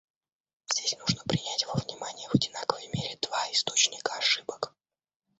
[0.73, 4.73] Здесь нужно принять во внимание в одинаковой мере два источника ошибок.